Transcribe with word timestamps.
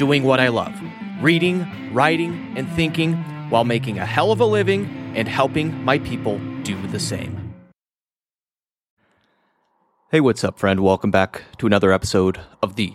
doing 0.00 0.24
what 0.24 0.40
I 0.40 0.48
love 0.48 0.72
reading, 1.20 1.92
writing, 1.92 2.54
and 2.56 2.66
thinking 2.70 3.12
while 3.50 3.64
making 3.64 3.98
a 3.98 4.06
hell 4.06 4.32
of 4.32 4.40
a 4.40 4.46
living 4.46 4.86
and 5.14 5.28
helping 5.28 5.84
my 5.84 5.98
people 5.98 6.40
do 6.62 6.86
the 6.86 6.98
same. 6.98 7.52
Hey, 10.10 10.20
what's 10.20 10.42
up, 10.42 10.58
friend? 10.58 10.80
Welcome 10.80 11.10
back 11.10 11.42
to 11.58 11.66
another 11.66 11.92
episode 11.92 12.40
of 12.62 12.76
the 12.76 12.94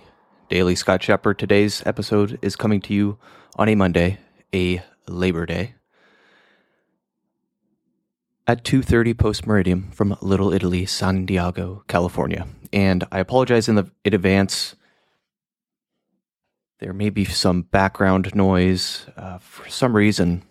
Daily 0.50 0.74
Scott 0.74 1.02
Scheper. 1.02 1.38
Today's 1.38 1.84
episode 1.86 2.40
is 2.42 2.56
coming 2.56 2.82
to 2.82 2.94
you 2.96 3.20
on 3.56 3.70
a 3.70 3.76
Monday, 3.76 4.18
a 4.52 4.82
Labor 5.08 5.46
Day 5.46 5.76
at 8.48 8.64
2:30 8.64 9.14
post 9.14 9.46
meridian 9.46 9.92
from 9.92 10.18
Little 10.24 10.52
Italy, 10.52 10.88
San 10.88 11.28
Diego, 11.28 11.84
California. 11.88 12.48
And 12.74 13.04
I 13.12 13.20
apologize 13.20 13.70
in 13.70 13.76
the 13.76 13.92
in 14.04 14.16
advance. 14.16 14.76
There 16.80 16.94
may 16.94 17.10
be 17.10 17.24
some 17.24 17.62
background 17.62 18.36
noise 18.36 19.06
uh, 19.16 19.38
for 19.38 19.70
some 19.70 19.96
reason. 19.96 20.44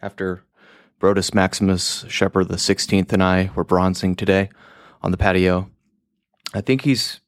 After 0.00 0.44
Brodus 1.00 1.34
Maximus 1.34 2.04
Scheper 2.04 2.46
the 2.46 2.54
16th 2.54 3.12
and 3.12 3.22
I 3.22 3.50
were 3.56 3.64
bronzing 3.64 4.14
today 4.14 4.50
on 5.02 5.10
the 5.10 5.16
patio, 5.16 5.70
I 6.54 6.60
think 6.60 6.82
he's 6.82 7.20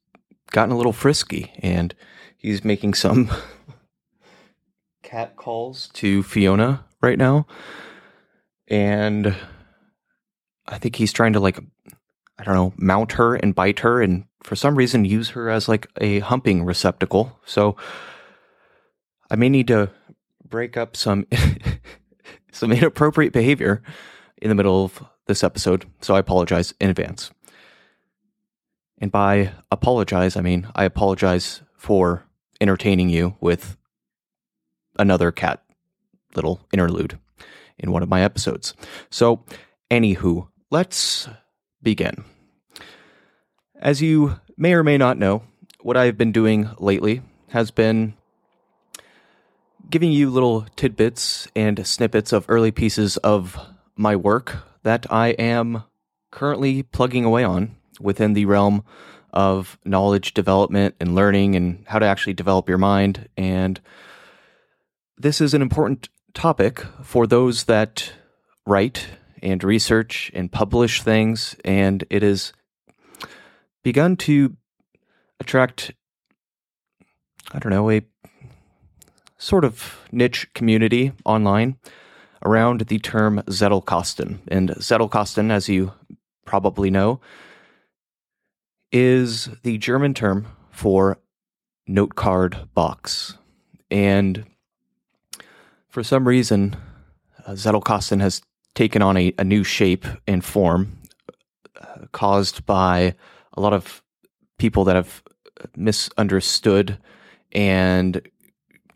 gotten 0.52 0.72
a 0.72 0.77
little 0.77 0.92
frisky 0.92 1.52
and 1.58 1.94
he's 2.36 2.64
making 2.64 2.94
some 2.94 3.28
cat 5.02 5.34
calls 5.34 5.89
to 5.94 6.22
Fiona 6.22 6.84
right 7.00 7.18
now. 7.18 7.48
And 8.68 9.34
I 10.68 10.78
think 10.78 10.94
he's 10.94 11.12
trying 11.12 11.33
to 11.33 11.41
like 11.41 11.58
I 12.39 12.44
don't 12.44 12.55
know, 12.55 12.72
mount 12.77 13.12
her 13.12 13.34
and 13.34 13.55
bite 13.55 13.80
her 13.80 14.00
and 14.00 14.24
for 14.42 14.55
some 14.55 14.77
reason 14.77 15.05
use 15.05 15.30
her 15.30 15.48
as 15.50 15.68
like 15.68 15.89
a 16.00 16.20
humping 16.20 16.64
receptacle. 16.64 17.39
So 17.44 17.77
I 19.34 19.36
may 19.36 19.48
need 19.48 19.66
to 19.66 19.90
break 20.48 20.77
up 20.77 20.96
some 20.96 21.27
some 22.52 22.70
inappropriate 22.70 23.32
behavior 23.32 23.82
in 24.40 24.48
the 24.48 24.54
middle 24.54 24.84
of 24.84 25.04
this 25.27 25.42
episode. 25.42 25.86
So 26.02 26.14
I 26.14 26.20
apologize 26.20 26.72
in 26.80 26.88
advance. 26.88 27.32
And 28.98 29.10
by 29.10 29.50
apologize, 29.72 30.36
I 30.36 30.40
mean 30.40 30.68
I 30.77 30.84
apologize 30.84 31.62
for 31.77 32.24
entertaining 32.60 33.08
you 33.08 33.34
with 33.40 33.77
another 35.00 35.32
cat 35.32 35.64
little 36.36 36.60
interlude 36.72 37.18
in 37.77 37.90
one 37.90 38.05
of 38.05 38.08
my 38.08 38.22
episodes. 38.22 38.72
So, 39.10 39.44
anywho, 39.90 40.46
let's 40.70 41.28
begin. 41.82 42.22
As 43.80 44.00
you 44.00 44.38
may 44.56 44.74
or 44.74 44.84
may 44.84 44.96
not 44.96 45.18
know, 45.18 45.42
what 45.80 45.96
I've 45.96 46.16
been 46.16 46.30
doing 46.30 46.70
lately 46.78 47.20
has 47.48 47.72
been 47.72 48.14
giving 49.90 50.12
you 50.12 50.30
little 50.30 50.66
tidbits 50.77 51.48
and 51.54 51.86
snippets 51.86 52.32
of 52.32 52.46
early 52.48 52.70
pieces 52.70 53.16
of 53.18 53.58
my 53.96 54.17
work 54.17 54.56
that 54.83 55.06
I 55.11 55.28
am 55.28 55.84
currently 56.30 56.83
plugging 56.83 57.24
away 57.24 57.45
on 57.45 57.77
within 58.00 58.33
the 58.33 58.45
realm 58.45 58.84
of 59.33 59.78
knowledge 59.84 60.34
development 60.34 60.95
and 61.00 61.14
learning 61.14 61.56
and 61.56 61.84
how 61.86 61.98
to 61.98 62.06
actually 62.06 62.34
develop 62.34 62.68
your 62.68 62.78
mind. 62.78 63.28
And 63.36 63.80
this 65.17 65.40
is 65.40 65.55
an 65.55 65.62
important 65.62 66.08
topic 66.34 66.84
for 67.02 67.27
those 67.27 67.64
that 67.64 68.12
write 68.66 69.08
and 69.42 69.62
research 69.62 70.30
and 70.34 70.51
publish 70.51 71.02
things, 71.02 71.55
and 71.64 72.05
it 72.11 72.22
has 72.22 72.52
begun 73.83 74.16
to 74.16 74.56
attract, 75.39 75.92
I 77.52 77.58
don't 77.58 77.70
know, 77.70 77.90
a 77.90 78.02
sort 79.44 79.62
of 79.62 80.00
niche 80.10 80.48
community 80.55 81.12
online 81.27 81.77
around 82.46 82.80
the 82.80 82.98
term 82.98 83.42
Zettelkasten. 83.46 84.38
And 84.48 84.70
Zettelkasten, 84.70 85.50
as 85.50 85.68
you 85.68 85.92
probably 86.46 86.90
know, 86.90 87.20
is 88.90 89.50
the 89.62 89.77
German 89.77 90.14
term 90.14 90.46
for 90.70 91.18
note 91.86 92.14
card 92.14 92.56
box. 92.72 93.36
And 93.90 94.46
for 95.90 96.02
some 96.02 96.27
reason, 96.27 96.74
uh, 97.46 97.52
Zettelkasten 97.52 98.22
has 98.22 98.40
taken 98.74 99.02
on 99.02 99.18
a, 99.18 99.34
a 99.38 99.44
new 99.44 99.62
shape 99.62 100.06
and 100.27 100.42
form 100.42 100.96
uh, 101.78 102.06
caused 102.12 102.64
by 102.64 103.14
a 103.52 103.60
lot 103.60 103.74
of 103.74 104.02
people 104.56 104.84
that 104.84 104.96
have 104.96 105.22
misunderstood 105.77 106.96
and 107.52 108.22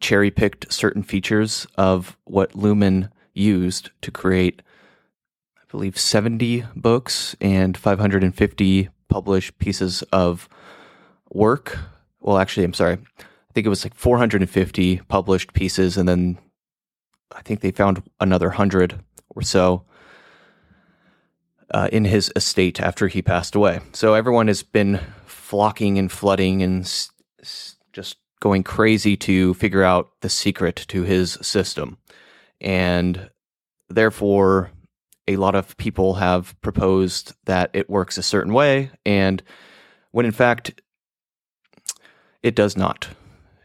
cherry 0.01 0.31
picked 0.31 0.73
certain 0.73 1.03
features 1.03 1.67
of 1.77 2.17
what 2.25 2.53
Luhmann 2.53 3.11
used 3.35 3.91
to 4.03 4.11
create, 4.11 4.63
I 5.57 5.63
believe, 5.71 5.99
70 5.99 6.65
books 6.77 7.37
and 7.41 7.77
550 7.77 8.89
published 9.09 9.59
pieces 9.59 10.03
of 10.13 10.49
work. 11.31 11.79
Well, 12.21 12.39
actually, 12.39 12.65
I'm 12.65 12.75
sorry. 12.75 12.99
I 13.19 13.53
think 13.55 13.67
it 13.67 13.71
was 13.71 13.85
like 13.85 13.95
450 13.95 14.99
published 15.09 15.53
pieces, 15.53 15.97
and 15.97 16.09
then 16.09 16.39
I 17.35 17.43
think 17.43 17.61
they 17.61 17.71
found 17.71 18.03
another 18.21 18.49
100 18.49 19.01
or 19.31 19.43
so 19.43 19.85
uh, 21.71 21.89
in 21.93 22.05
his 22.05 22.33
estate 22.37 22.81
after 22.81 23.09
he 23.09 23.23
passed 23.23 23.55
away. 23.55 23.81
So 23.93 24.15
everyone 24.15 24.49
has 24.49 24.63
been 24.63 25.01
flocking 25.27 25.99
and 25.99 26.11
flooding 26.11 26.63
and 26.63 26.85
s- 26.85 27.11
s- 27.41 27.77
just 27.93 28.17
going 28.41 28.63
crazy 28.63 29.17
to 29.17 29.55
figure 29.55 29.83
out 29.83 30.11
the 30.21 30.29
secret 30.29 30.77
to 30.89 31.03
his 31.03 31.39
system. 31.43 31.99
And 32.61 33.31
therefore, 33.89 34.71
a 35.27 35.37
lot 35.37 35.55
of 35.55 35.77
people 35.77 36.15
have 36.15 36.59
proposed 36.63 37.35
that 37.45 37.71
it 37.75 37.91
works 37.91 38.17
a 38.17 38.23
certain 38.23 38.53
way, 38.53 38.91
and 39.05 39.43
when 40.11 40.25
in 40.25 40.33
fact, 40.33 40.81
it 42.43 42.55
does 42.55 42.77
not. 42.77 43.09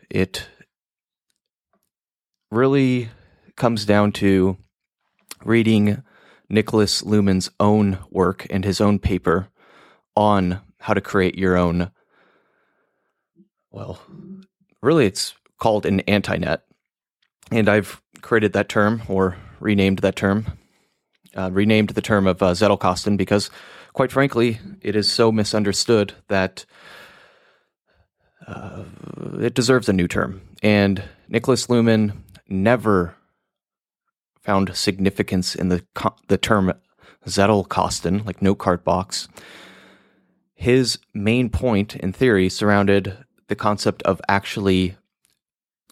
It 0.09 0.47
really 2.51 3.09
comes 3.55 3.85
down 3.85 4.11
to 4.13 4.57
reading 5.43 6.03
Nicholas 6.49 7.01
Luhmann's 7.01 7.49
own 7.59 7.97
work 8.11 8.45
and 8.49 8.65
his 8.65 8.81
own 8.81 8.99
paper 8.99 9.49
on 10.15 10.59
how 10.79 10.93
to 10.93 11.01
create 11.01 11.37
your 11.37 11.57
own. 11.57 11.91
Well, 13.71 13.99
really, 14.83 15.05
it's 15.05 15.33
called 15.59 15.85
an 15.85 16.01
antinet. 16.01 16.59
And 17.51 17.69
I've 17.69 18.01
created 18.21 18.53
that 18.53 18.69
term 18.69 19.01
or 19.07 19.37
renamed 19.59 19.99
that 19.99 20.15
term, 20.15 20.45
uh, 21.35 21.49
renamed 21.51 21.89
the 21.89 22.01
term 22.01 22.27
of 22.27 22.43
uh, 22.43 22.51
Zettelkasten 22.51 23.17
because, 23.17 23.49
quite 23.93 24.11
frankly, 24.11 24.59
it 24.81 24.95
is 24.95 25.11
so 25.11 25.31
misunderstood 25.31 26.13
that 26.27 26.65
uh, 28.47 28.83
it 29.39 29.53
deserves 29.53 29.87
a 29.87 29.93
new 29.93 30.07
term. 30.07 30.41
And 30.61 31.03
Nicholas 31.27 31.67
Luhmann 31.67 32.17
never 32.47 33.15
found 34.41 34.75
significance 34.75 35.55
in 35.55 35.69
the 35.69 35.83
the 36.27 36.37
term 36.37 36.73
Zettelkasten, 37.25 38.25
like 38.25 38.41
note 38.41 38.55
card 38.55 38.83
box. 38.83 39.29
His 40.53 40.99
main 41.13 41.49
point 41.49 41.95
in 41.95 42.11
theory 42.11 42.49
surrounded 42.49 43.17
the 43.53 43.57
concept 43.57 44.01
of 44.01 44.19
actually 44.27 44.97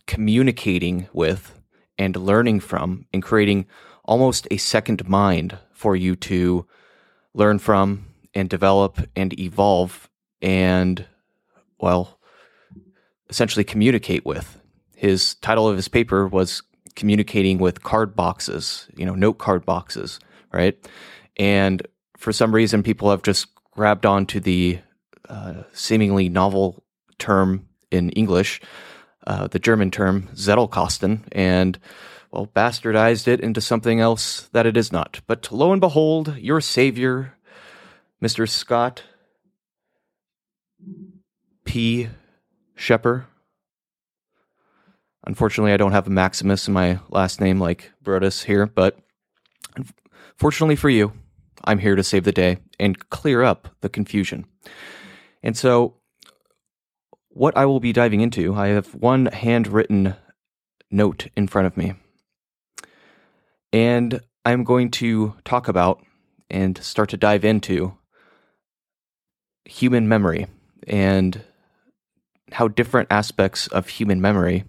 communicating 0.07 1.07
with 1.13 1.61
and 1.95 2.15
learning 2.15 2.59
from 2.59 3.05
and 3.13 3.21
creating 3.21 3.67
almost 4.03 4.47
a 4.49 4.57
second 4.57 5.07
mind 5.07 5.59
for 5.71 5.95
you 5.95 6.15
to 6.15 6.65
learn 7.35 7.59
from 7.59 8.07
and 8.33 8.49
develop 8.49 8.99
and 9.15 9.39
evolve 9.39 10.09
and 10.41 11.05
well 11.79 12.17
essentially 13.29 13.63
communicate 13.63 14.25
with 14.25 14.59
his 14.95 15.35
title 15.35 15.67
of 15.67 15.75
his 15.75 15.87
paper 15.87 16.27
was 16.27 16.63
communicating 16.95 17.59
with 17.59 17.83
card 17.83 18.15
boxes, 18.15 18.87
you 18.95 19.05
know, 19.05 19.13
note 19.13 19.37
card 19.37 19.65
boxes, 19.67 20.19
right? 20.51 20.75
And 21.37 21.87
for 22.17 22.33
some 22.33 22.55
reason, 22.55 22.81
people 22.81 23.11
have 23.11 23.21
just 23.21 23.47
grabbed 23.69 24.07
onto 24.07 24.39
the 24.39 24.79
uh, 25.29 25.61
seemingly 25.73 26.27
novel 26.27 26.83
term 27.21 27.69
in 27.89 28.09
English 28.09 28.59
uh, 29.27 29.47
the 29.47 29.59
German 29.59 29.91
term 29.91 30.27
Zettelkasten, 30.33 31.21
and 31.31 31.79
well, 32.31 32.47
bastardized 32.47 33.27
it 33.27 33.39
into 33.39 33.61
something 33.61 33.99
else 33.99 34.49
that 34.53 34.65
it 34.65 34.77
is 34.77 34.91
not. 34.91 35.21
But 35.27 35.51
lo 35.51 35.71
and 35.71 35.81
behold, 35.81 36.37
your 36.37 36.61
savior, 36.61 37.37
Mr. 38.21 38.47
Scott 38.49 39.03
P. 41.65 42.09
Scheper. 42.75 43.25
Unfortunately, 45.27 45.73
I 45.73 45.77
don't 45.77 45.91
have 45.91 46.07
a 46.07 46.11
Maximus 46.11 46.67
in 46.67 46.73
my 46.73 46.99
last 47.09 47.39
name 47.39 47.59
like 47.59 47.91
Brodus 48.03 48.43
here, 48.43 48.65
but 48.65 48.97
fortunately 50.35 50.75
for 50.75 50.89
you, 50.89 51.13
I'm 51.63 51.77
here 51.77 51.95
to 51.95 52.03
save 52.03 52.23
the 52.23 52.31
day 52.31 52.57
and 52.79 52.97
clear 53.09 53.43
up 53.43 53.69
the 53.81 53.89
confusion. 53.89 54.45
And 55.43 55.55
so, 55.55 56.00
what 57.33 57.55
I 57.57 57.65
will 57.65 57.79
be 57.79 57.93
diving 57.93 58.21
into, 58.21 58.53
I 58.55 58.67
have 58.67 58.93
one 58.93 59.27
handwritten 59.27 60.15
note 60.89 61.27
in 61.35 61.47
front 61.47 61.67
of 61.67 61.77
me. 61.77 61.93
And 63.73 64.21
I'm 64.43 64.63
going 64.63 64.91
to 64.91 65.35
talk 65.45 65.67
about 65.67 66.03
and 66.49 66.77
start 66.79 67.09
to 67.09 67.17
dive 67.17 67.45
into 67.45 67.97
human 69.65 70.07
memory 70.07 70.47
and 70.87 71.41
how 72.51 72.67
different 72.67 73.07
aspects 73.09 73.67
of 73.67 73.87
human 73.87 74.19
memory 74.19 74.65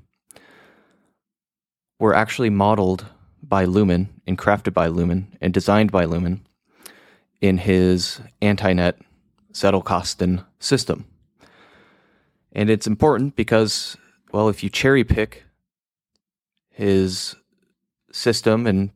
were 1.98 2.14
actually 2.14 2.50
modeled 2.50 3.06
by 3.42 3.64
Luhmann 3.64 4.08
and 4.26 4.38
crafted 4.38 4.72
by 4.72 4.88
Luhmann 4.88 5.26
and 5.40 5.52
designed 5.52 5.90
by 5.90 6.04
Luhmann 6.04 6.40
in 7.40 7.58
his 7.58 8.20
AntiNet 8.40 8.94
Zettelkasten 9.52 10.44
system. 10.60 11.06
And 12.54 12.68
it's 12.68 12.86
important 12.86 13.34
because, 13.34 13.96
well, 14.32 14.48
if 14.48 14.62
you 14.62 14.68
cherry 14.68 15.04
pick 15.04 15.44
his 16.70 17.34
system 18.12 18.66
and 18.66 18.90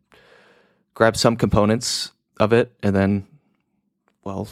grab 0.95 1.17
some 1.17 1.37
components 1.37 2.13
of 2.39 2.53
it 2.53 2.73
and 2.83 2.95
then, 2.95 3.27
well, 4.25 4.49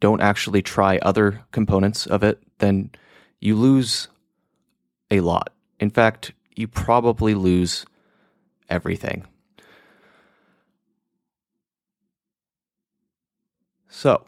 don't 0.00 0.20
actually 0.20 0.62
try 0.62 0.98
other 0.98 1.44
components 1.52 2.06
of 2.06 2.22
it, 2.22 2.42
then 2.58 2.90
you 3.40 3.56
lose 3.56 4.08
a 5.10 5.20
lot. 5.20 5.52
In 5.80 5.90
fact, 5.90 6.32
you 6.54 6.68
probably 6.68 7.34
lose 7.34 7.86
everything. 8.68 9.26
So, 13.88 14.26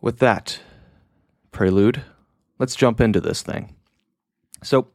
with 0.00 0.18
that 0.18 0.60
prelude, 1.50 2.04
let's 2.58 2.76
jump 2.76 3.00
into 3.00 3.20
this 3.20 3.42
thing. 3.42 3.74
So, 4.62 4.88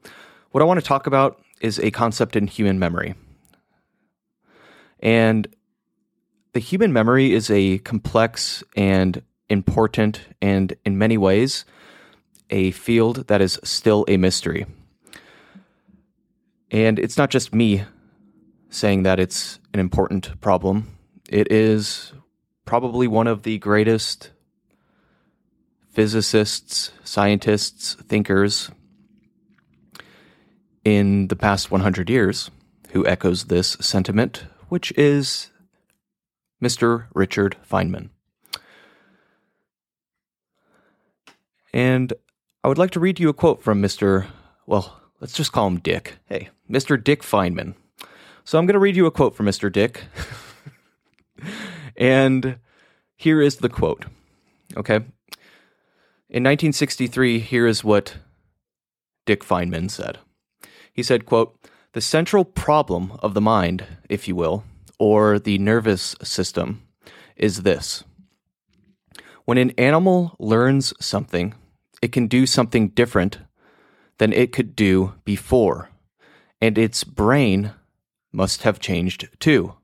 what 0.52 0.62
I 0.62 0.66
want 0.66 0.80
to 0.80 0.86
talk 0.86 1.08
about 1.08 1.42
is 1.62 1.80
a 1.80 1.92
concept 1.92 2.36
in 2.36 2.48
human 2.48 2.78
memory. 2.78 3.16
And 5.00 5.48
the 6.54 6.60
human 6.60 6.94
memory 6.94 7.34
is 7.34 7.50
a 7.50 7.80
complex 7.80 8.64
and 8.76 9.22
important 9.50 10.22
and, 10.42 10.74
in 10.86 10.98
many 10.98 11.18
ways, 11.18 11.66
a 12.50 12.72
field 12.72 13.28
that 13.28 13.42
is 13.42 13.60
still 13.64 14.06
a 14.08 14.18
mystery. 14.18 14.66
And 16.70 17.00
it's 17.00 17.18
not 17.18 17.30
just 17.30 17.54
me 17.54 17.84
saying 18.70 19.04
that 19.04 19.20
it's 19.20 19.60
an 19.74 19.80
important 19.80 20.40
problem, 20.42 20.98
it 21.30 21.52
is 21.52 22.14
probably 22.66 23.08
one 23.08 23.28
of 23.28 23.44
the 23.44 23.58
greatest 23.60 24.32
physicists, 25.94 26.92
scientists, 27.04 27.94
thinkers 27.96 28.72
in 30.84 31.28
the 31.28 31.36
past 31.36 31.72
100 31.72 32.10
years 32.10 32.50
who 32.92 33.06
echoes 33.06 33.46
this 33.46 33.78
sentiment, 33.80 34.46
which 34.70 34.92
is 34.98 35.50
Mr. 36.62 37.06
Richard 37.14 37.58
Feynman. 37.70 38.10
And 41.74 42.14
I 42.64 42.68
would 42.68 42.78
like 42.78 42.92
to 42.92 43.00
read 43.00 43.20
you 43.20 43.30
a 43.30 43.34
quote 43.34 43.64
from 43.64 43.82
Mr. 43.82 44.28
Well, 44.66 45.00
let's 45.20 45.34
just 45.34 45.52
call 45.52 45.68
him 45.68 45.80
Dick. 45.80 46.18
Hey, 46.26 46.50
Mr. 46.70 47.02
Dick 47.02 47.22
Feynman. 47.22 47.76
So 48.44 48.60
I'm 48.60 48.66
going 48.66 48.74
to 48.74 48.80
read 48.80 48.96
you 48.96 49.06
a 49.06 49.12
quote 49.12 49.36
from 49.36 49.46
Mr. 49.46 49.72
Dick. 49.72 50.04
and 51.98 52.58
here 53.16 53.42
is 53.42 53.58
the 53.58 53.70
quote. 53.70 54.06
Okay. 54.76 55.02
In 56.34 56.42
1963, 56.42 57.38
here 57.38 57.68
is 57.68 57.84
what 57.84 58.18
Dick 59.28 59.44
Feynman 59.44 59.92
said. 59.92 60.18
He 60.92 61.04
said, 61.04 61.28
quote, 61.28 61.56
the 61.92 62.02
central 62.02 62.44
problem 62.44 63.14
of 63.20 63.36
the 63.36 63.40
mind, 63.40 63.86
if 64.10 64.28
you 64.28 64.36
will, 64.36 64.64
or 64.98 65.38
the 65.38 65.60
nervous 65.60 66.16
system, 66.24 66.82
is 67.36 67.62
this. 67.62 68.04
When 69.46 69.60
an 69.60 69.74
animal 69.78 70.36
learns 70.40 70.92
something, 71.00 71.54
it 72.02 72.12
can 72.12 72.26
do 72.26 72.48
something 72.48 72.88
different 72.88 73.38
than 74.18 74.34
it 74.34 74.52
could 74.52 74.76
do 74.76 75.14
before, 75.26 75.92
and 76.60 76.80
its 76.80 77.04
brain 77.04 77.74
must 78.32 78.64
have 78.64 78.80
changed 78.80 79.30
too. 79.40 79.76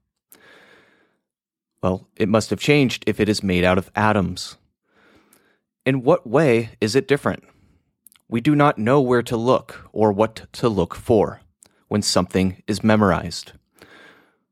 Well, 1.84 2.08
it 2.16 2.28
must 2.28 2.50
have 2.50 2.60
changed 2.60 3.04
if 3.06 3.20
it 3.20 3.30
is 3.30 3.44
made 3.44 3.64
out 3.64 3.78
of 3.78 3.92
atoms. 3.96 4.58
In 5.90 6.04
what 6.04 6.28
way 6.28 6.70
is 6.80 6.96
it 6.96 7.08
different? 7.08 7.44
We 8.28 8.42
do 8.42 8.54
not 8.54 8.78
know 8.78 9.02
where 9.02 9.24
to 9.24 9.36
look 9.36 9.90
or 9.92 10.12
what 10.12 10.46
to 10.52 10.70
look 10.70 10.94
for 10.94 11.42
when 11.88 12.04
something 12.04 12.62
is 12.68 12.84
memorized. 12.84 13.54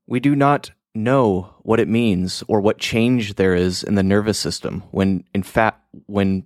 We 0.08 0.20
do 0.20 0.36
not 0.36 0.72
know 0.96 1.54
what 1.62 1.80
it 1.80 1.88
means 1.88 2.44
or 2.48 2.60
what 2.60 2.80
change 2.80 3.36
there 3.36 3.54
is 3.54 3.84
in 3.84 3.94
the 3.94 4.02
nervous 4.02 4.40
system 4.40 4.82
when 4.90 5.26
in 5.36 5.44
fact 5.44 5.84
when 6.08 6.46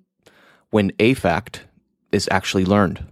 when 0.71 0.91
a 0.99 1.13
fact 1.13 1.63
is 2.11 2.27
actually 2.29 2.65
learned. 2.65 3.07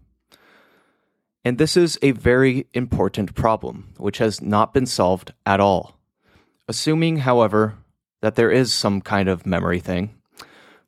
And 1.45 1.57
this 1.57 1.77
is 1.77 1.97
a 2.01 2.11
very 2.11 2.67
important 2.73 3.35
problem, 3.35 3.93
which 3.95 4.17
has 4.17 4.41
not 4.41 4.73
been 4.73 4.85
solved 4.85 5.31
at 5.45 5.61
all. 5.61 5.97
Assuming, 6.67 7.19
however, 7.19 7.77
that 8.19 8.35
there 8.35 8.51
is 8.51 8.73
some 8.73 8.99
kind 8.99 9.29
of 9.29 9.45
memory 9.45 9.79
thing, 9.79 10.19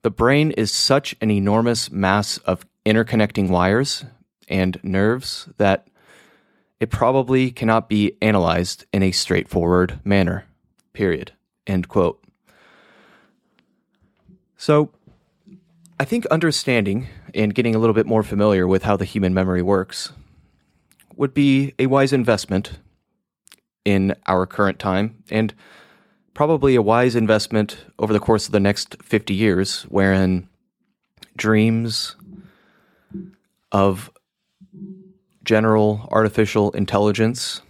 the 0.03 0.11
brain 0.11 0.51
is 0.51 0.71
such 0.71 1.15
an 1.21 1.31
enormous 1.31 1.91
mass 1.91 2.37
of 2.39 2.65
interconnecting 2.85 3.49
wires 3.49 4.05
and 4.47 4.79
nerves 4.83 5.47
that 5.57 5.87
it 6.79 6.89
probably 6.89 7.51
cannot 7.51 7.87
be 7.87 8.17
analyzed 8.21 8.85
in 8.91 9.03
a 9.03 9.11
straightforward 9.11 9.99
manner. 10.03 10.45
Period. 10.93 11.33
End 11.67 11.87
quote. 11.87 12.23
So, 14.57 14.91
I 15.99 16.05
think 16.05 16.25
understanding 16.27 17.07
and 17.35 17.53
getting 17.53 17.75
a 17.75 17.79
little 17.79 17.93
bit 17.93 18.07
more 18.07 18.23
familiar 18.23 18.67
with 18.67 18.83
how 18.83 18.97
the 18.97 19.05
human 19.05 19.33
memory 19.33 19.61
works 19.61 20.11
would 21.15 21.33
be 21.33 21.75
a 21.77 21.85
wise 21.85 22.11
investment 22.11 22.79
in 23.85 24.15
our 24.27 24.47
current 24.47 24.79
time 24.79 25.23
and 25.29 25.53
probably 26.33 26.75
a 26.75 26.81
wise 26.81 27.15
investment 27.15 27.85
over 27.99 28.13
the 28.13 28.19
course 28.19 28.45
of 28.45 28.51
the 28.51 28.59
next 28.59 28.95
50 29.03 29.33
years, 29.33 29.83
wherein 29.83 30.47
dreams 31.35 32.15
of 33.71 34.09
general 35.43 36.07
artificial 36.11 36.71
intelligence, 36.71 37.61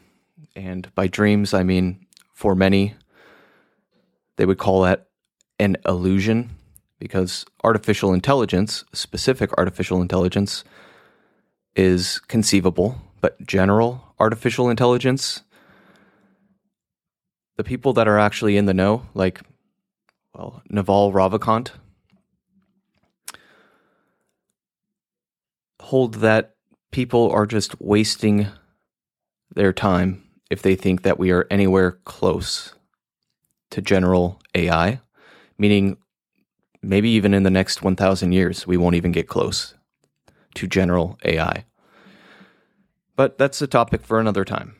and 0.56 0.94
by 0.96 1.08
dreams, 1.08 1.54
I 1.54 1.64
mean 1.64 2.06
for 2.34 2.56
many, 2.56 2.96
they 4.38 4.46
would 4.46 4.58
call 4.58 4.82
that 4.82 5.08
an 5.60 5.78
illusion 5.88 6.50
because 7.00 7.46
artificial 7.64 8.14
intelligence, 8.14 8.84
specific 8.94 9.52
artificial 9.58 10.02
intelligence, 10.02 10.64
is 11.76 12.20
conceivable, 12.28 13.02
but 13.22 13.42
general 13.46 14.14
artificial 14.20 14.70
intelligence, 14.70 15.42
the 17.58 17.64
people 17.64 17.94
that 17.94 18.08
are 18.08 18.20
actually 18.20 18.58
in 18.58 18.66
the 18.66 18.74
know, 18.74 19.06
like, 19.14 19.42
well, 20.34 20.62
Naval 20.70 21.12
Ravikant, 21.12 21.72
hold 25.82 26.16
that 26.16 26.56
people 26.92 27.30
are 27.32 27.46
just 27.46 27.80
wasting 27.82 28.48
their 29.54 29.74
time 29.74 30.24
if 30.50 30.62
they 30.62 30.76
think 30.76 31.02
that 31.04 31.20
we 31.20 31.32
are 31.32 31.48
anywhere 31.50 32.00
close 32.06 32.76
to 33.70 33.82
general 33.82 34.40
AI, 34.56 35.00
meaning 35.58 35.98
maybe 36.82 37.10
even 37.10 37.34
in 37.34 37.44
the 37.44 37.50
next 37.50 37.84
1,000 37.84 38.32
years, 38.32 38.68
we 38.68 38.78
won't 38.78 38.96
even 38.96 39.12
get 39.12 39.28
close 39.28 39.76
to 40.56 40.68
general 40.68 41.18
AI. 41.24 41.66
But 43.16 43.38
that's 43.38 43.62
a 43.62 43.68
topic 43.68 44.02
for 44.04 44.20
another 44.20 44.44
time. 44.44 44.76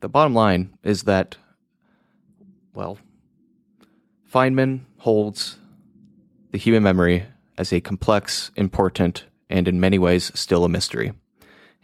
The 0.00 0.08
bottom 0.08 0.34
line 0.34 0.76
is 0.82 1.04
that, 1.04 1.36
well, 2.74 2.98
Feynman 4.32 4.80
holds 4.98 5.58
the 6.50 6.58
human 6.58 6.82
memory 6.82 7.26
as 7.58 7.72
a 7.72 7.80
complex, 7.80 8.50
important, 8.56 9.26
and 9.50 9.68
in 9.68 9.80
many 9.80 9.98
ways 9.98 10.32
still 10.34 10.64
a 10.64 10.68
mystery. 10.68 11.12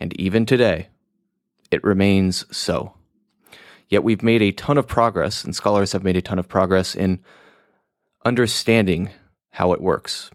And 0.00 0.18
even 0.18 0.47
today, 0.47 0.88
it 1.71 1.85
remains 1.85 2.45
so. 2.57 2.95
Yet 3.88 4.04
we've 4.04 4.23
made 4.23 4.42
a 4.42 4.52
ton 4.52 4.78
of 4.78 4.87
progress, 4.87 5.45
and 5.45 5.54
scholars 5.54 5.92
have 5.92 6.04
made 6.04 6.16
a 6.16 6.23
ton 6.23 6.38
of 6.38 6.49
progress 6.49 6.95
in 6.95 7.21
understanding 8.25 9.11
how 9.50 9.73
it 9.73 9.80
works. 9.80 10.30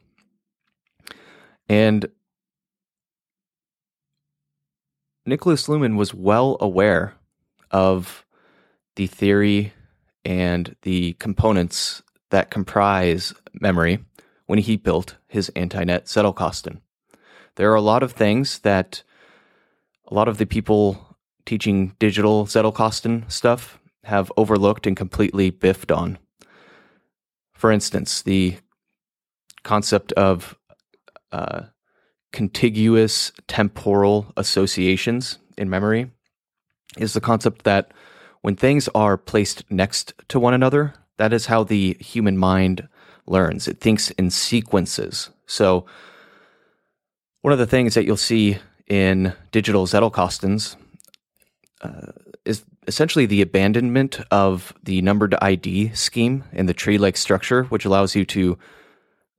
And 1.70 2.08
Nicholas 5.26 5.68
Luhmann 5.68 5.96
was 5.96 6.14
well 6.14 6.58
aware 6.60 7.16
of 7.72 8.26
the 8.96 9.08
theory 9.08 9.74
and 10.26 10.76
the 10.84 11.14
components 11.14 12.02
that 12.30 12.52
comprise 12.52 13.34
memory 13.54 14.00
when 14.46 14.60
he 14.60 14.78
built 14.78 15.18
his 15.28 15.50
anti-net 15.50 16.06
Zettelkasten. 16.06 16.80
There 17.56 17.72
are 17.72 17.76
a 17.76 17.82
lot 17.82 18.04
of 18.04 18.14
things 18.14 18.60
that 18.60 19.04
a 20.08 20.14
lot 20.14 20.28
of 20.28 20.38
the 20.38 20.46
people 20.46 21.18
teaching 21.46 21.96
digital 22.00 22.46
Zettelkasten 22.46 23.32
stuff 23.32 23.80
have 24.04 24.32
overlooked 24.38 24.88
and 24.88 24.98
completely 24.98 25.50
biffed 25.50 25.92
on. 25.92 26.18
For 27.54 27.72
instance, 27.72 28.22
the 28.22 28.58
concept 29.64 30.12
of 30.14 30.58
uh, 31.32 31.64
contiguous 32.32 33.32
temporal 33.48 34.34
associations 34.36 35.40
in 35.58 35.70
memory 35.70 36.12
is 36.98 37.14
the 37.14 37.22
concept 37.22 37.64
that 37.64 37.92
when 38.44 38.58
things 38.58 38.90
are 38.94 39.18
placed 39.18 39.64
next 39.72 40.14
to 40.28 40.38
one 40.38 40.54
another, 40.54 40.94
that 41.18 41.32
is 41.32 41.46
how 41.46 41.64
the 41.64 41.96
human 42.00 42.38
mind 42.38 42.88
learns. 43.26 43.70
It 43.70 43.80
thinks 43.80 44.12
in 44.12 44.30
sequences. 44.30 45.30
So, 45.48 45.86
one 47.42 47.54
of 47.54 47.60
the 47.60 47.66
things 47.66 47.94
that 47.94 48.04
you'll 48.06 48.18
see 48.18 48.58
in 48.88 49.34
digital 49.52 49.88
Zettelkastens 49.88 50.76
uh, 51.82 52.12
is 52.44 52.66
essentially 52.86 53.26
the 53.26 53.42
abandonment 53.42 54.20
of 54.30 54.74
the 54.84 55.02
numbered 55.02 55.36
ID 55.42 55.94
scheme 55.94 56.44
in 56.52 56.66
the 56.66 56.74
tree 56.74 56.98
like 56.98 57.16
structure, 57.16 57.64
which 57.64 57.86
allows 57.86 58.14
you 58.14 58.26
to 58.26 58.58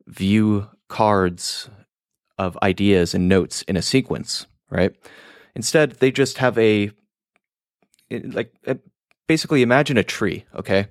view 0.06 0.66
cards 0.88 1.68
of 2.38 2.58
ideas 2.62 3.14
and 3.14 3.28
notes 3.28 3.60
in 3.62 3.76
a 3.76 3.82
sequence, 3.82 4.46
right? 4.70 4.94
Instead, 5.54 5.92
they 5.92 6.10
just 6.10 6.38
have 6.38 6.56
a 6.56 6.90
like 8.10 8.54
basically 9.26 9.62
imagine 9.62 9.96
a 9.96 10.04
tree, 10.04 10.44
okay, 10.54 10.88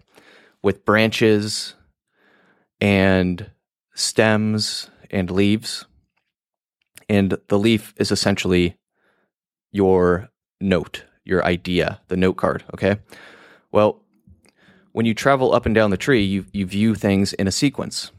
with 0.62 0.86
branches 0.86 1.76
and 2.80 3.50
stems 3.94 4.90
and 5.12 5.30
leaves. 5.30 5.86
And 7.10 7.38
the 7.48 7.60
leaf 7.60 7.94
is 7.98 8.12
essentially 8.12 8.78
your 9.72 10.30
note, 10.60 11.04
your 11.24 11.44
idea, 11.46 12.00
the 12.08 12.18
note 12.18 12.36
card, 12.36 12.64
okay? 12.74 12.98
Well, 13.72 14.02
when 14.94 15.06
you 15.06 15.14
travel 15.14 15.54
up 15.54 15.66
and 15.66 15.76
down 15.76 15.90
the 15.90 15.98
tree, 15.98 16.24
you, 16.24 16.46
you 16.54 16.66
view 16.66 16.96
things 16.96 17.34
in 17.34 17.48
a 17.48 17.52
sequence. 17.52 18.12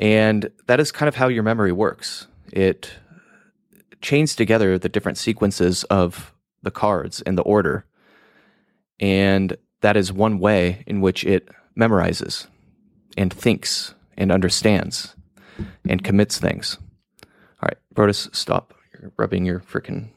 And 0.00 0.50
that 0.66 0.80
is 0.80 0.92
kind 0.92 1.08
of 1.08 1.16
how 1.16 1.28
your 1.28 1.42
memory 1.42 1.72
works. 1.72 2.26
It 2.52 2.92
chains 4.00 4.34
together 4.34 4.78
the 4.78 4.88
different 4.88 5.18
sequences 5.18 5.84
of 5.84 6.32
the 6.62 6.70
cards 6.70 7.20
in 7.22 7.34
the 7.34 7.42
order. 7.42 7.84
And 9.00 9.56
that 9.80 9.96
is 9.96 10.12
one 10.12 10.38
way 10.38 10.82
in 10.86 11.00
which 11.00 11.24
it 11.24 11.48
memorizes 11.78 12.46
and 13.16 13.32
thinks 13.32 13.94
and 14.16 14.32
understands 14.32 15.14
and 15.88 16.02
commits 16.02 16.38
things. 16.38 16.78
All 17.24 17.68
right, 17.68 17.78
Brodus, 17.94 18.34
stop. 18.34 18.74
You're 18.92 19.12
rubbing 19.16 19.44
your 19.44 19.60
freaking 19.60 20.08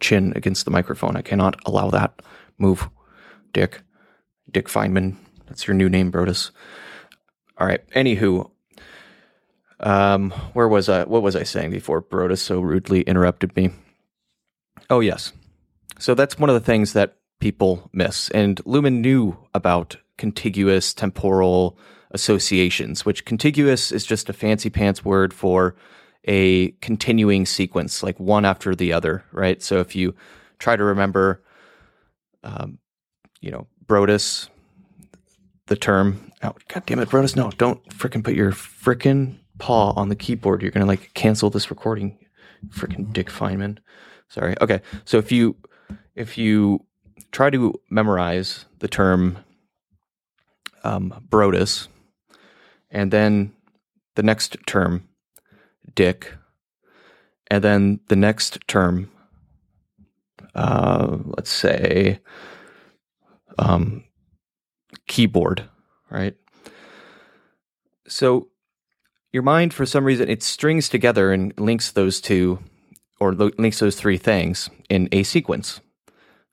chin 0.00 0.32
against 0.36 0.64
the 0.64 0.70
microphone. 0.70 1.16
I 1.16 1.22
cannot 1.22 1.60
allow 1.64 1.90
that. 1.90 2.20
Move, 2.58 2.88
Dick. 3.52 3.82
Dick 4.50 4.68
Feynman. 4.68 5.16
That's 5.46 5.66
your 5.66 5.74
new 5.74 5.88
name, 5.88 6.10
Brodus. 6.12 6.50
All 7.58 7.66
right. 7.66 7.88
Anywho, 7.90 8.50
um, 9.80 10.30
where 10.52 10.68
was 10.68 10.88
I? 10.88 11.04
What 11.04 11.22
was 11.22 11.36
I 11.36 11.42
saying 11.42 11.70
before 11.70 12.02
Brodus 12.02 12.38
so 12.38 12.60
rudely 12.60 13.02
interrupted 13.02 13.54
me? 13.56 13.70
Oh, 14.90 15.00
yes. 15.00 15.32
So 15.98 16.14
that's 16.14 16.38
one 16.38 16.50
of 16.50 16.54
the 16.54 16.60
things 16.60 16.92
that 16.92 17.16
people 17.42 17.90
miss. 17.92 18.30
And 18.30 18.58
Luhmann 18.64 19.00
knew 19.00 19.36
about 19.52 19.96
contiguous 20.16 20.94
temporal 20.94 21.76
associations, 22.12 23.04
which 23.04 23.24
contiguous 23.24 23.90
is 23.90 24.06
just 24.06 24.28
a 24.28 24.32
fancy 24.32 24.70
pants 24.70 25.04
word 25.04 25.34
for 25.34 25.74
a 26.28 26.70
continuing 26.80 27.44
sequence, 27.44 28.00
like 28.00 28.20
one 28.20 28.44
after 28.44 28.76
the 28.76 28.92
other, 28.92 29.24
right? 29.32 29.60
So 29.60 29.80
if 29.80 29.96
you 29.96 30.14
try 30.60 30.76
to 30.76 30.84
remember, 30.84 31.42
um, 32.44 32.78
you 33.40 33.50
know, 33.50 33.66
Brodus, 33.86 34.48
the 35.66 35.74
term, 35.74 36.30
oh, 36.44 36.54
God 36.68 36.86
damn 36.86 37.00
it, 37.00 37.08
Brodus, 37.08 37.34
no, 37.34 37.50
don't 37.58 37.84
freaking 37.88 38.22
put 38.22 38.34
your 38.34 38.52
freaking 38.52 39.40
paw 39.58 39.92
on 39.96 40.10
the 40.10 40.14
keyboard. 40.14 40.62
You're 40.62 40.70
going 40.70 40.86
to 40.86 40.86
like 40.86 41.12
cancel 41.14 41.50
this 41.50 41.70
recording. 41.70 42.18
Freaking 42.68 43.12
Dick 43.12 43.28
Feynman. 43.28 43.78
Sorry. 44.28 44.54
Okay. 44.60 44.80
So 45.04 45.18
if 45.18 45.32
you, 45.32 45.56
if 46.14 46.38
you 46.38 46.86
try 47.32 47.50
to 47.50 47.80
memorize 47.90 48.66
the 48.78 48.88
term 48.88 49.38
um, 50.84 51.26
Brodus, 51.28 51.88
and 52.90 53.10
then 53.10 53.52
the 54.14 54.22
next 54.22 54.56
term, 54.66 55.08
Dick, 55.94 56.32
and 57.50 57.64
then 57.64 58.00
the 58.08 58.16
next 58.16 58.58
term, 58.68 59.10
uh, 60.54 61.18
let's 61.24 61.50
say, 61.50 62.18
um, 63.58 64.04
keyboard, 65.06 65.64
right? 66.10 66.34
So 68.08 68.48
your 69.32 69.42
mind, 69.42 69.72
for 69.72 69.86
some 69.86 70.04
reason, 70.04 70.28
it 70.28 70.42
strings 70.42 70.88
together 70.88 71.32
and 71.32 71.58
links 71.58 71.90
those 71.90 72.20
two, 72.20 72.58
or 73.18 73.32
links 73.32 73.78
those 73.78 73.96
three 73.96 74.18
things 74.18 74.68
in 74.90 75.08
a 75.12 75.22
sequence. 75.22 75.80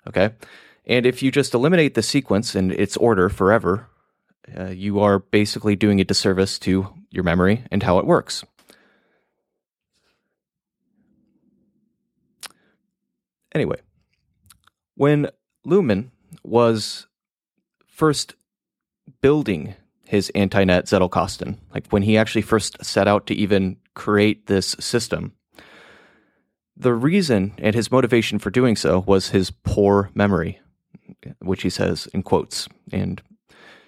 Okay. 0.08 0.32
And 0.90 1.06
if 1.06 1.22
you 1.22 1.32
just 1.32 1.54
eliminate 1.54 1.94
the 1.94 2.02
sequence 2.02 2.56
and 2.56 2.72
its 2.72 2.98
order 2.98 3.30
forever, 3.30 3.88
uh, 4.58 4.70
you 4.70 5.00
are 5.00 5.20
basically 5.20 5.76
doing 5.76 6.02
a 6.02 6.04
disservice 6.04 6.58
to 6.60 6.92
your 7.12 7.24
memory 7.24 7.64
and 7.70 7.84
how 7.84 8.00
it 8.00 8.08
works. 8.08 8.44
Anyway, 13.54 13.80
when 14.96 15.30
Luhmann 15.66 16.10
was 16.44 17.06
first 17.86 18.34
building 19.22 19.76
his 20.06 20.32
anti-net 20.34 20.86
Zettelkasten, 20.86 21.58
like 21.72 21.86
when 21.92 22.02
he 22.02 22.18
actually 22.18 22.42
first 22.42 22.84
set 22.84 23.08
out 23.08 23.28
to 23.28 23.36
even 23.36 23.78
create 23.94 24.48
this 24.48 24.76
system, 24.80 25.34
the 26.76 26.94
reason 26.96 27.54
and 27.60 27.76
his 27.76 27.92
motivation 27.92 28.40
for 28.40 28.50
doing 28.50 28.76
so 28.76 29.04
was 29.06 29.30
his 29.30 29.52
poor 29.52 30.10
memory, 30.16 30.60
which 31.40 31.62
he 31.62 31.70
says 31.70 32.08
in 32.14 32.24
quotes. 32.24 32.68
And 32.92 33.22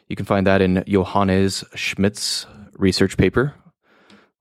you 0.07 0.15
can 0.15 0.25
find 0.25 0.45
that 0.47 0.61
in 0.61 0.83
Johannes 0.87 1.63
Schmidt's 1.75 2.45
research 2.73 3.17
paper, 3.17 3.53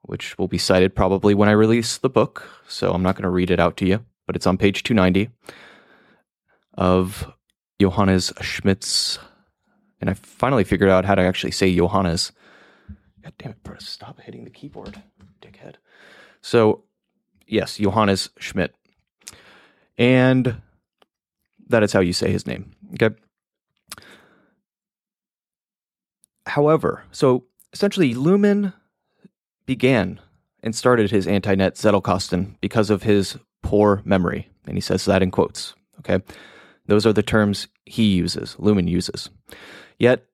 which 0.02 0.36
will 0.38 0.48
be 0.48 0.58
cited 0.58 0.94
probably 0.94 1.34
when 1.34 1.48
I 1.48 1.52
release 1.52 1.98
the 1.98 2.10
book. 2.10 2.48
So 2.68 2.92
I'm 2.92 3.02
not 3.02 3.14
going 3.14 3.24
to 3.24 3.30
read 3.30 3.50
it 3.50 3.60
out 3.60 3.76
to 3.78 3.86
you, 3.86 4.04
but 4.26 4.36
it's 4.36 4.46
on 4.46 4.58
page 4.58 4.82
290 4.82 5.30
of 6.74 7.32
Johannes 7.80 8.32
Schmidt's. 8.40 9.18
And 10.00 10.08
I 10.08 10.14
finally 10.14 10.64
figured 10.64 10.90
out 10.90 11.04
how 11.04 11.14
to 11.14 11.22
actually 11.22 11.52
say 11.52 11.74
Johannes. 11.74 12.32
God 13.22 13.34
damn 13.38 13.52
it, 13.52 13.62
bro. 13.62 13.76
Stop 13.78 14.20
hitting 14.20 14.44
the 14.44 14.50
keyboard, 14.50 15.02
dickhead. 15.42 15.74
So, 16.40 16.84
yes, 17.46 17.76
Johannes 17.76 18.30
Schmidt. 18.38 18.74
And 19.98 20.62
that 21.70 21.82
is 21.82 21.92
how 21.92 22.00
you 22.00 22.12
say 22.12 22.30
his 22.30 22.46
name. 22.46 22.72
Okay. 22.94 23.14
However, 26.46 27.04
so 27.12 27.44
essentially, 27.72 28.14
Luhmann 28.14 28.72
began 29.66 30.20
and 30.62 30.74
started 30.74 31.10
his 31.10 31.26
anti-net 31.26 31.76
Zettelkasten 31.76 32.56
because 32.60 32.90
of 32.90 33.02
his 33.02 33.38
poor 33.62 34.02
memory, 34.04 34.50
and 34.66 34.76
he 34.76 34.80
says 34.80 35.04
that 35.04 35.22
in 35.22 35.30
quotes. 35.30 35.74
Okay, 36.00 36.22
those 36.86 37.06
are 37.06 37.12
the 37.12 37.22
terms 37.22 37.68
he 37.84 38.04
uses, 38.14 38.56
Luhmann 38.58 38.88
uses. 38.88 39.30
Yet, 39.98 40.24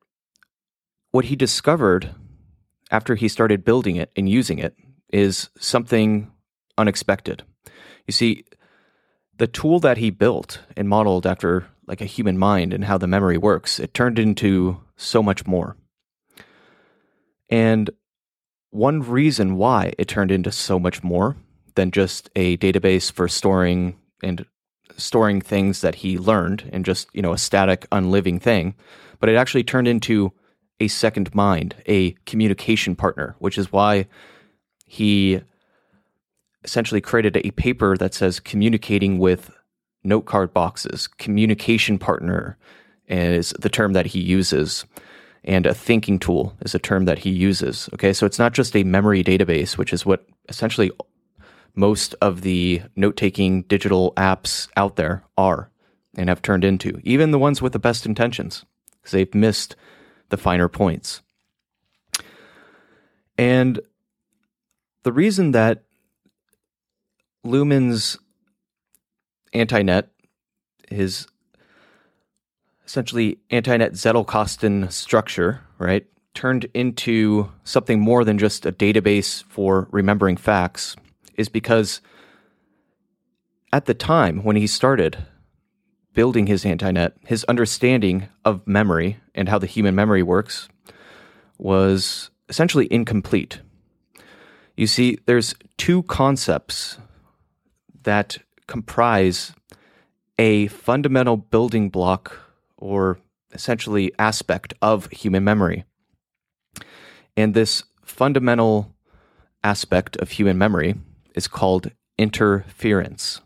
what 1.10 1.26
he 1.26 1.36
discovered 1.36 2.14
after 2.90 3.14
he 3.14 3.28
started 3.28 3.64
building 3.64 3.96
it 3.96 4.10
and 4.16 4.28
using 4.28 4.58
it 4.58 4.76
is 5.12 5.50
something 5.58 6.30
unexpected. 6.78 7.42
You 8.06 8.12
see, 8.12 8.44
the 9.38 9.46
tool 9.46 9.80
that 9.80 9.98
he 9.98 10.10
built 10.10 10.60
and 10.76 10.88
modeled 10.88 11.26
after 11.26 11.66
like 11.86 12.00
a 12.00 12.06
human 12.06 12.38
mind 12.38 12.72
and 12.72 12.84
how 12.84 12.98
the 12.98 13.06
memory 13.06 13.38
works, 13.38 13.78
it 13.78 13.94
turned 13.94 14.18
into 14.18 14.80
so 14.96 15.22
much 15.22 15.46
more. 15.46 15.76
And 17.48 17.90
one 18.70 19.02
reason 19.02 19.56
why 19.56 19.92
it 19.98 20.08
turned 20.08 20.30
into 20.30 20.50
so 20.50 20.78
much 20.78 21.02
more 21.02 21.36
than 21.74 21.90
just 21.90 22.30
a 22.34 22.56
database 22.56 23.12
for 23.12 23.28
storing 23.28 23.96
and 24.22 24.44
storing 24.96 25.40
things 25.40 25.80
that 25.82 25.96
he 25.96 26.18
learned 26.18 26.68
and 26.72 26.84
just, 26.84 27.08
you 27.12 27.22
know, 27.22 27.32
a 27.32 27.38
static, 27.38 27.86
unliving 27.92 28.40
thing, 28.40 28.74
but 29.20 29.28
it 29.28 29.36
actually 29.36 29.64
turned 29.64 29.86
into 29.86 30.32
a 30.80 30.88
second 30.88 31.34
mind, 31.34 31.74
a 31.86 32.12
communication 32.24 32.96
partner, 32.96 33.36
which 33.38 33.58
is 33.58 33.72
why 33.72 34.06
he 34.86 35.40
essentially 36.66 37.00
created 37.00 37.36
a 37.38 37.52
paper 37.52 37.96
that 37.96 38.12
says 38.12 38.40
communicating 38.40 39.18
with 39.18 39.50
note 40.04 40.26
card 40.26 40.52
boxes, 40.52 41.06
communication 41.06 41.98
partner 41.98 42.58
is 43.08 43.50
the 43.58 43.70
term 43.70 43.94
that 43.94 44.06
he 44.06 44.20
uses. 44.20 44.84
And 45.44 45.64
a 45.64 45.74
thinking 45.74 46.18
tool 46.18 46.56
is 46.62 46.74
a 46.74 46.80
term 46.80 47.04
that 47.04 47.20
he 47.20 47.30
uses. 47.30 47.88
Okay, 47.94 48.12
so 48.12 48.26
it's 48.26 48.38
not 48.38 48.52
just 48.52 48.74
a 48.74 48.82
memory 48.82 49.22
database, 49.22 49.78
which 49.78 49.92
is 49.92 50.04
what 50.04 50.26
essentially 50.48 50.90
most 51.76 52.16
of 52.20 52.40
the 52.40 52.82
note 52.96 53.16
taking 53.16 53.62
digital 53.62 54.12
apps 54.16 54.68
out 54.76 54.96
there 54.96 55.22
are 55.38 55.70
and 56.16 56.28
have 56.28 56.42
turned 56.42 56.64
into, 56.64 57.00
even 57.04 57.30
the 57.30 57.38
ones 57.38 57.62
with 57.62 57.72
the 57.72 57.78
best 57.78 58.06
intentions, 58.06 58.64
because 58.96 59.12
they've 59.12 59.34
missed 59.34 59.76
the 60.30 60.36
finer 60.36 60.68
points. 60.68 61.22
And 63.38 63.78
the 65.04 65.12
reason 65.12 65.52
that 65.52 65.84
Luhmann's 67.46 68.18
AntiNet, 69.54 70.08
his 70.88 71.26
essentially 72.84 73.38
AntiNet 73.50 73.92
Zettelkasten 73.92 74.90
structure, 74.92 75.62
right, 75.78 76.06
turned 76.34 76.66
into 76.74 77.50
something 77.64 78.00
more 78.00 78.24
than 78.24 78.38
just 78.38 78.66
a 78.66 78.72
database 78.72 79.42
for 79.44 79.88
remembering 79.90 80.36
facts 80.36 80.94
is 81.36 81.48
because 81.48 82.00
at 83.72 83.86
the 83.86 83.94
time 83.94 84.44
when 84.44 84.56
he 84.56 84.66
started 84.66 85.26
building 86.14 86.46
his 86.46 86.64
AntiNet, 86.64 87.12
his 87.26 87.44
understanding 87.44 88.28
of 88.44 88.66
memory 88.66 89.18
and 89.34 89.48
how 89.48 89.58
the 89.58 89.66
human 89.66 89.94
memory 89.94 90.22
works 90.22 90.68
was 91.58 92.30
essentially 92.48 92.90
incomplete. 92.92 93.60
You 94.76 94.86
see, 94.86 95.18
there's 95.26 95.54
two 95.76 96.02
concepts 96.04 96.98
that 98.06 98.38
comprise 98.66 99.52
a 100.38 100.68
fundamental 100.68 101.36
building 101.36 101.90
block 101.90 102.38
or 102.76 103.18
essentially 103.52 104.12
aspect 104.18 104.74
of 104.80 105.10
human 105.10 105.44
memory. 105.44 105.84
And 107.36 107.52
this 107.52 107.82
fundamental 108.04 108.94
aspect 109.64 110.16
of 110.16 110.30
human 110.30 110.56
memory 110.56 110.94
is 111.34 111.48
called 111.48 111.90
interference. 112.16 113.40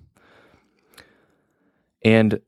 And 2.04 2.40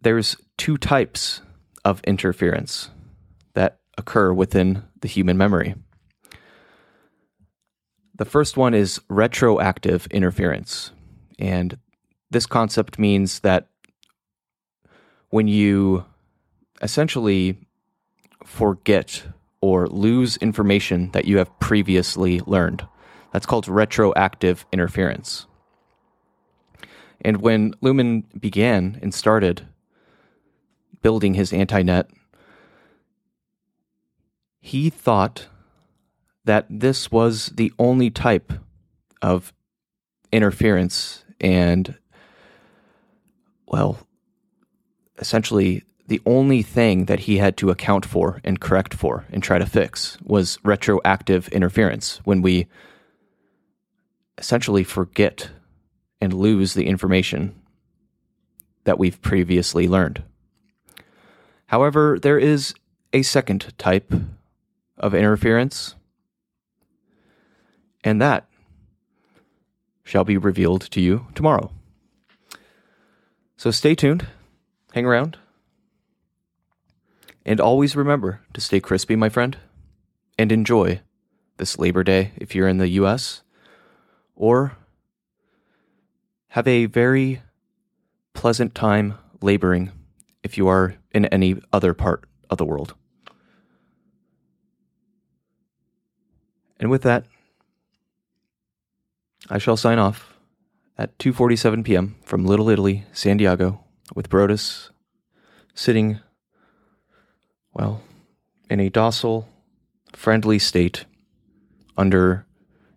there's 0.00 0.36
two 0.56 0.78
types 0.78 1.42
of 1.84 2.00
interference 2.04 2.90
that 3.54 3.80
occur 3.98 4.32
within 4.32 4.84
the 5.00 5.08
human 5.08 5.36
memory. 5.36 5.74
The 8.14 8.24
first 8.24 8.56
one 8.56 8.72
is 8.72 9.00
retroactive 9.08 10.06
interference. 10.06 10.92
And 11.38 11.78
this 12.30 12.46
concept 12.46 12.98
means 12.98 13.40
that 13.40 13.68
when 15.30 15.48
you 15.48 16.04
essentially 16.80 17.58
forget 18.44 19.24
or 19.60 19.86
lose 19.86 20.36
information 20.38 21.10
that 21.12 21.24
you 21.24 21.38
have 21.38 21.58
previously 21.60 22.40
learned, 22.40 22.86
that's 23.32 23.46
called 23.46 23.68
retroactive 23.68 24.66
interference. 24.72 25.46
And 27.20 27.40
when 27.40 27.72
Luhmann 27.74 28.24
began 28.38 28.98
and 29.00 29.14
started 29.14 29.66
building 31.02 31.34
his 31.34 31.52
AntiNet, 31.52 32.08
he 34.60 34.90
thought 34.90 35.46
that 36.44 36.66
this 36.68 37.10
was 37.10 37.46
the 37.54 37.72
only 37.78 38.10
type 38.10 38.52
of 39.20 39.52
interference 40.32 41.21
and, 41.42 41.98
well, 43.66 43.98
essentially 45.18 45.82
the 46.06 46.22
only 46.26 46.62
thing 46.62 47.06
that 47.06 47.20
he 47.20 47.38
had 47.38 47.56
to 47.56 47.70
account 47.70 48.04
for 48.04 48.40
and 48.44 48.60
correct 48.60 48.94
for 48.94 49.24
and 49.30 49.42
try 49.42 49.58
to 49.58 49.66
fix 49.66 50.18
was 50.22 50.58
retroactive 50.64 51.48
interference 51.48 52.20
when 52.24 52.42
we 52.42 52.66
essentially 54.38 54.84
forget 54.84 55.50
and 56.20 56.32
lose 56.32 56.74
the 56.74 56.86
information 56.86 57.54
that 58.84 58.98
we've 58.98 59.20
previously 59.22 59.88
learned. 59.88 60.22
However, 61.66 62.18
there 62.20 62.38
is 62.38 62.74
a 63.12 63.22
second 63.22 63.72
type 63.78 64.12
of 64.96 65.14
interference, 65.14 65.94
and 68.04 68.20
that 68.20 68.46
shall 70.04 70.24
be 70.24 70.36
revealed 70.36 70.82
to 70.90 71.00
you 71.00 71.26
tomorrow. 71.34 71.70
So 73.56 73.70
stay 73.70 73.94
tuned, 73.94 74.26
hang 74.92 75.06
around, 75.06 75.38
and 77.44 77.60
always 77.60 77.96
remember 77.96 78.40
to 78.54 78.60
stay 78.60 78.80
crispy, 78.80 79.16
my 79.16 79.28
friend, 79.28 79.56
and 80.38 80.50
enjoy 80.50 81.00
this 81.56 81.78
Labor 81.78 82.02
Day 82.02 82.32
if 82.36 82.54
you're 82.54 82.68
in 82.68 82.78
the 82.78 82.88
US 82.88 83.42
or 84.34 84.76
have 86.48 86.66
a 86.66 86.86
very 86.86 87.42
pleasant 88.34 88.74
time 88.74 89.14
laboring 89.40 89.92
if 90.42 90.58
you 90.58 90.68
are 90.68 90.96
in 91.12 91.26
any 91.26 91.56
other 91.72 91.94
part 91.94 92.24
of 92.50 92.58
the 92.58 92.64
world. 92.64 92.94
And 96.78 96.90
with 96.90 97.02
that, 97.02 97.24
I 99.50 99.58
shall 99.58 99.76
sign 99.76 99.98
off 99.98 100.34
at 100.96 101.18
2:47 101.18 101.84
p.m. 101.84 102.16
from 102.24 102.44
Little 102.44 102.68
Italy, 102.68 103.04
San 103.12 103.36
Diego, 103.36 103.84
with 104.14 104.28
Brodus 104.28 104.90
sitting 105.74 106.20
well 107.72 108.02
in 108.70 108.80
a 108.80 108.90
docile, 108.90 109.48
friendly 110.12 110.58
state 110.58 111.06
under 111.96 112.46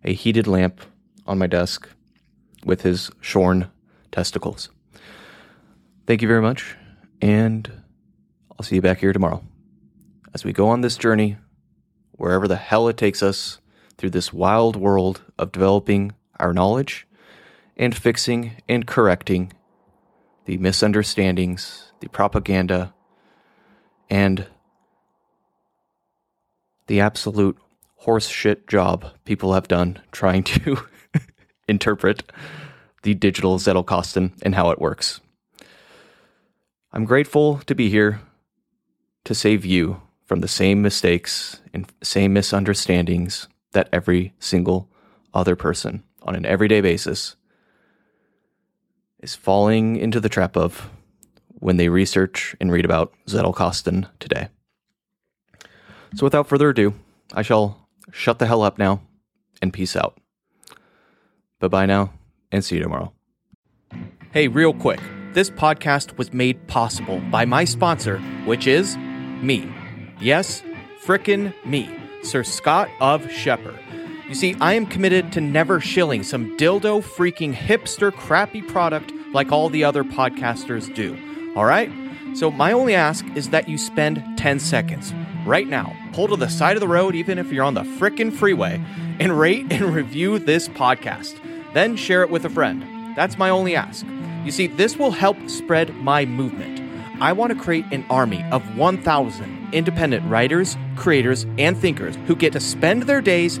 a 0.04 0.12
heated 0.12 0.46
lamp 0.46 0.80
on 1.26 1.38
my 1.38 1.46
desk 1.46 1.88
with 2.64 2.82
his 2.82 3.10
shorn 3.20 3.70
testicles. 4.12 4.68
Thank 6.06 6.22
you 6.22 6.28
very 6.28 6.42
much, 6.42 6.76
and 7.20 7.70
I'll 8.52 8.64
see 8.64 8.76
you 8.76 8.82
back 8.82 9.00
here 9.00 9.12
tomorrow 9.12 9.42
as 10.36 10.44
we 10.44 10.52
go 10.52 10.68
on 10.68 10.82
this 10.82 10.98
journey, 10.98 11.38
wherever 12.12 12.46
the 12.46 12.56
hell 12.56 12.88
it 12.88 12.98
takes 12.98 13.22
us, 13.22 13.58
through 13.96 14.10
this 14.10 14.34
wild 14.34 14.76
world 14.76 15.22
of 15.38 15.50
developing 15.50 16.12
our 16.38 16.52
knowledge 16.52 17.06
and 17.76 17.96
fixing 17.96 18.52
and 18.68 18.86
correcting 18.86 19.52
the 20.46 20.58
misunderstandings, 20.58 21.92
the 22.00 22.08
propaganda, 22.08 22.94
and 24.08 24.46
the 26.86 27.00
absolute 27.00 27.58
horseshit 28.06 28.66
job 28.68 29.06
people 29.24 29.54
have 29.54 29.68
done 29.68 30.00
trying 30.12 30.44
to 30.44 30.78
interpret 31.68 32.32
the 33.02 33.14
digital 33.14 33.58
Zettelkasten 33.58 34.32
and 34.42 34.54
how 34.54 34.70
it 34.70 34.80
works. 34.80 35.20
I'm 36.92 37.04
grateful 37.04 37.58
to 37.66 37.74
be 37.74 37.90
here 37.90 38.20
to 39.24 39.34
save 39.34 39.64
you 39.64 40.00
from 40.24 40.40
the 40.40 40.48
same 40.48 40.82
mistakes 40.82 41.60
and 41.74 41.86
same 42.02 42.32
misunderstandings 42.32 43.48
that 43.72 43.88
every 43.92 44.32
single 44.38 44.88
other 45.34 45.56
person 45.56 46.02
on 46.26 46.34
an 46.34 46.44
everyday 46.44 46.80
basis 46.80 47.36
is 49.20 49.34
falling 49.34 49.96
into 49.96 50.20
the 50.20 50.28
trap 50.28 50.56
of 50.56 50.90
when 51.54 51.78
they 51.78 51.88
research 51.88 52.54
and 52.60 52.70
read 52.70 52.84
about 52.84 53.14
Zettelkasten 53.26 54.08
today. 54.20 54.48
So 56.14 56.24
without 56.24 56.46
further 56.46 56.68
ado, 56.70 56.94
I 57.32 57.42
shall 57.42 57.88
shut 58.12 58.38
the 58.38 58.46
hell 58.46 58.62
up 58.62 58.78
now 58.78 59.00
and 59.62 59.72
peace 59.72 59.96
out. 59.96 60.18
Bye 61.60 61.68
bye 61.68 61.86
now, 61.86 62.12
and 62.52 62.64
see 62.64 62.76
you 62.76 62.82
tomorrow. 62.82 63.12
Hey, 64.32 64.48
real 64.48 64.74
quick. 64.74 65.00
This 65.32 65.50
podcast 65.50 66.16
was 66.16 66.32
made 66.32 66.66
possible 66.66 67.20
by 67.30 67.44
my 67.44 67.64
sponsor, 67.64 68.18
which 68.46 68.66
is 68.66 68.96
me. 69.42 69.70
Yes, 70.20 70.62
frickin' 71.04 71.52
me, 71.64 71.90
Sir 72.22 72.42
Scott 72.42 72.88
of 73.00 73.22
Scheper. 73.26 73.78
You 74.28 74.34
see, 74.34 74.56
I 74.60 74.74
am 74.74 74.86
committed 74.86 75.30
to 75.32 75.40
never 75.40 75.80
shilling 75.80 76.24
some 76.24 76.56
dildo 76.56 77.00
freaking 77.00 77.54
hipster 77.54 78.12
crappy 78.12 78.60
product 78.60 79.12
like 79.32 79.52
all 79.52 79.68
the 79.68 79.84
other 79.84 80.02
podcasters 80.02 80.92
do. 80.92 81.16
All 81.54 81.64
right? 81.64 81.92
So, 82.34 82.50
my 82.50 82.72
only 82.72 82.92
ask 82.92 83.24
is 83.36 83.50
that 83.50 83.68
you 83.68 83.78
spend 83.78 84.22
10 84.36 84.58
seconds 84.58 85.14
right 85.46 85.68
now, 85.68 85.94
pull 86.12 86.26
to 86.26 86.36
the 86.36 86.48
side 86.48 86.76
of 86.76 86.80
the 86.80 86.88
road, 86.88 87.14
even 87.14 87.38
if 87.38 87.52
you're 87.52 87.64
on 87.64 87.74
the 87.74 87.82
frickin' 87.82 88.32
freeway, 88.32 88.84
and 89.20 89.38
rate 89.38 89.66
and 89.70 89.82
review 89.94 90.40
this 90.40 90.66
podcast. 90.68 91.38
Then 91.72 91.96
share 91.96 92.22
it 92.22 92.30
with 92.30 92.44
a 92.44 92.50
friend. 92.50 92.84
That's 93.16 93.38
my 93.38 93.48
only 93.48 93.76
ask. 93.76 94.04
You 94.44 94.50
see, 94.50 94.66
this 94.66 94.96
will 94.96 95.12
help 95.12 95.36
spread 95.48 95.94
my 95.94 96.24
movement. 96.24 96.82
I 97.20 97.32
want 97.32 97.52
to 97.52 97.58
create 97.58 97.86
an 97.92 98.04
army 98.10 98.44
of 98.50 98.76
1,000 98.76 99.68
independent 99.72 100.28
writers, 100.28 100.76
creators, 100.96 101.46
and 101.58 101.78
thinkers 101.78 102.16
who 102.26 102.34
get 102.34 102.52
to 102.54 102.60
spend 102.60 103.04
their 103.04 103.20
days 103.20 103.60